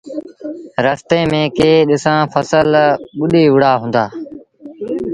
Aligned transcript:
رستي 0.85 1.19
ميݩ 1.31 1.53
ڪيٚ 1.57 1.85
ڏسآݩ 1.89 2.29
ڦسل 2.31 2.69
ٻُڏي 3.17 3.43
وُهڙآ 3.53 3.71
هُݩدآ۔ 3.81 4.05